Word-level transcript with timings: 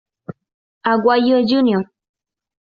Aguayo 0.91 1.37
Jr. 1.49 1.83